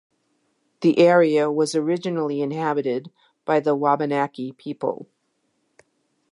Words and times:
The 0.79 0.97
area 0.97 1.51
was 1.51 1.75
originally 1.75 2.41
inhabited 2.41 3.11
by 3.45 3.59
the 3.59 3.75
Wabanaki 3.75 4.51
people. 4.53 5.07